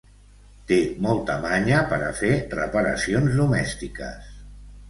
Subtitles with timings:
[0.71, 0.77] Té
[1.07, 4.35] molta manya per a fer reparacions domèstiques.